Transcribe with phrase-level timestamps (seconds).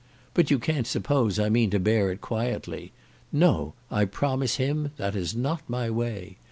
[0.33, 2.91] But you can't suppose I mean to bear it quietly?
[3.31, 3.75] No!
[3.91, 6.37] I promise him that is not my way.